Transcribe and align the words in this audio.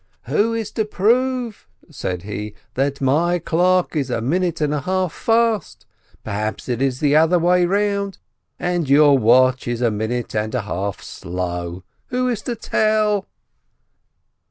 "Who 0.23 0.55
is 0.55 0.71
to 0.71 0.85
prove," 0.85 1.67
said 1.91 2.23
he, 2.23 2.55
"that 2.73 3.01
my 3.01 3.37
clock 3.37 3.95
is 3.95 4.09
a 4.09 4.19
minute 4.19 4.59
and 4.59 4.73
a 4.73 4.79
half 4.81 5.13
fast? 5.13 5.85
Perhaps 6.23 6.67
it 6.67 6.81
is 6.81 7.01
the 7.01 7.15
other 7.15 7.37
way 7.37 7.65
about, 7.65 8.17
and 8.57 8.89
your 8.89 9.15
watch 9.15 9.67
is 9.67 9.79
a 9.83 9.91
minute 9.91 10.33
and 10.35 10.55
a 10.55 10.61
half 10.61 11.03
slow? 11.03 11.83
Who 12.07 12.27
is 12.27 12.41
to 12.49 12.55
tell?" 12.55 13.27